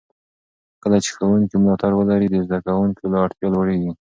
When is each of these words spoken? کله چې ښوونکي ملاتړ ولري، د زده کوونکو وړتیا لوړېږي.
کله 0.83 0.97
چې 1.03 1.09
ښوونکي 1.15 1.55
ملاتړ 1.61 1.91
ولري، 1.95 2.27
د 2.31 2.35
زده 2.47 2.57
کوونکو 2.65 3.01
وړتیا 3.11 3.47
لوړېږي. 3.53 3.91